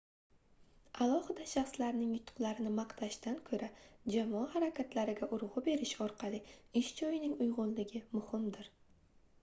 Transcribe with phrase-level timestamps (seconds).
[1.03, 3.69] alohida shaxslarning yutuqlarini maqtashdan koʻra
[4.15, 6.43] jamoa harakatlariga urgʻu berish orqali
[6.85, 8.75] ish joyining uygʻunligi muhumdir